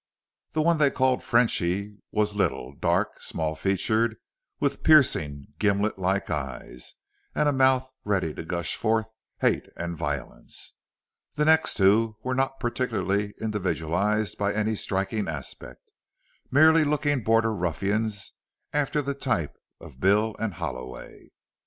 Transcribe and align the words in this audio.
The 0.53 0.63
one 0.63 0.79
they 0.79 0.89
called 0.89 1.21
Frenchy 1.21 1.99
was 2.11 2.33
little, 2.33 2.73
dark, 2.73 3.21
small 3.21 3.53
featured, 3.53 4.15
with 4.59 4.81
piercing 4.81 5.45
gimlet 5.59 5.99
like 5.99 6.31
eyes, 6.31 6.95
and 7.35 7.47
a 7.47 7.51
mouth 7.51 7.87
ready 8.03 8.33
to 8.33 8.43
gush 8.43 8.75
forth 8.75 9.11
hate 9.41 9.69
and 9.77 9.95
violence. 9.95 10.73
The 11.35 11.45
next 11.45 11.75
two 11.75 12.17
were 12.23 12.33
not 12.33 12.59
particularly 12.59 13.35
individualized 13.39 14.39
by 14.39 14.53
any 14.55 14.73
striking 14.73 15.27
aspect, 15.27 15.91
merely 16.49 16.83
looking 16.83 17.23
border 17.23 17.53
ruffians 17.53 18.33
after 18.73 19.03
the 19.03 19.13
type 19.13 19.55
of 19.79 19.99
Bill 19.99 20.35
and 20.39 20.55
Halloway. 20.55 21.29